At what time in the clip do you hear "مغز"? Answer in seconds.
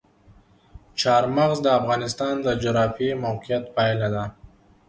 1.35-1.57